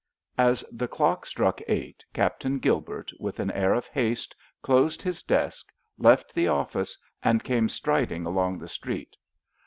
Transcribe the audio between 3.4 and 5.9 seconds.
air of haste, closed his desk,